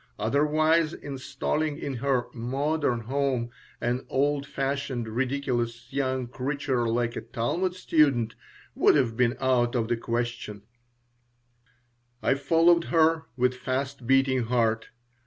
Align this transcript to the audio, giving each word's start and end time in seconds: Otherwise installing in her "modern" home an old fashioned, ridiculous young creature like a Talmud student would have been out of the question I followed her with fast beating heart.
Otherwise 0.17 0.93
installing 0.93 1.77
in 1.77 1.97
her 1.97 2.25
"modern" 2.33 3.01
home 3.01 3.51
an 3.79 4.03
old 4.09 4.47
fashioned, 4.47 5.07
ridiculous 5.07 5.93
young 5.93 6.25
creature 6.27 6.89
like 6.89 7.15
a 7.15 7.21
Talmud 7.21 7.75
student 7.75 8.33
would 8.73 8.95
have 8.95 9.15
been 9.15 9.37
out 9.39 9.75
of 9.75 9.89
the 9.89 9.97
question 9.97 10.63
I 12.23 12.33
followed 12.33 12.85
her 12.85 13.25
with 13.37 13.53
fast 13.53 14.07
beating 14.07 14.45
heart. 14.45 14.89